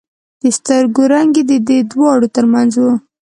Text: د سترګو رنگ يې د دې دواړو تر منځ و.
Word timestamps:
د 0.41 0.43
سترګو 0.57 1.01
رنگ 1.13 1.31
يې 1.39 1.43
د 1.51 1.53
دې 1.67 1.79
دواړو 1.91 2.27
تر 2.35 2.45
منځ 2.53 2.73
و. 2.83 2.85